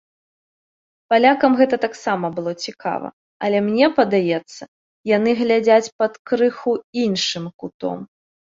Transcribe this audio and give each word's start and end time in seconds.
Палякам 1.13 1.53
гэта 1.59 1.75
таксама 1.85 2.31
было 2.37 2.51
цікава, 2.69 3.07
але 3.47 3.57
мне 3.67 3.91
падаецца, 4.01 4.63
яны 5.15 5.37
глядзяць 5.45 5.93
пад 6.03 6.13
крыху 6.33 6.71
іншым 7.07 7.45
кутом. 7.61 7.99